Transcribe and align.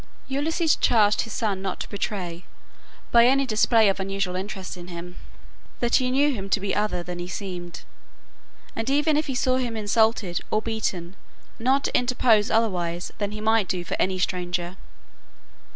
Ulysses 0.29 0.75
charged 0.75 1.21
his 1.21 1.33
son 1.33 1.61
not 1.61 1.79
to 1.81 1.89
betray, 1.89 2.43
by 3.11 3.27
any 3.27 3.45
display 3.45 3.87
of 3.87 3.99
unusual 3.99 4.35
interest 4.35 4.75
in 4.75 4.87
him, 4.87 5.15
that 5.79 5.97
he 5.97 6.09
knew 6.09 6.33
him 6.33 6.49
to 6.49 6.59
be 6.59 6.73
other 6.73 7.03
than 7.03 7.19
he 7.19 7.27
seemed, 7.27 7.83
and 8.75 8.89
even 8.89 9.15
if 9.15 9.27
he 9.27 9.35
saw 9.35 9.57
him 9.57 9.77
insulted, 9.77 10.41
or 10.49 10.59
beaten, 10.59 11.15
not 11.59 11.83
to 11.83 11.95
interpose 11.95 12.49
otherwise 12.49 13.11
than 13.19 13.29
he 13.31 13.41
might 13.41 13.67
do 13.67 13.85
for 13.85 13.95
any 13.99 14.17
stranger. 14.17 14.75